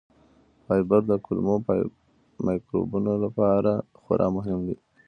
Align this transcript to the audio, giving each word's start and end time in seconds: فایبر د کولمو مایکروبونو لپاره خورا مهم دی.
فایبر 0.65 1.01
د 1.07 1.11
کولمو 1.25 1.55
مایکروبونو 2.45 3.11
لپاره 3.23 3.71
خورا 4.01 4.27
مهم 4.37 4.59
دی. 4.67 4.75